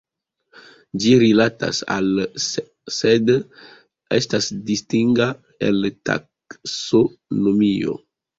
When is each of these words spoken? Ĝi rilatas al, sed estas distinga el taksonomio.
Ĝi 1.01 1.11
rilatas 1.23 1.81
al, 1.95 2.07
sed 2.95 3.29
estas 4.19 4.49
distinga 4.71 5.29
el 5.69 5.87
taksonomio. 6.11 7.97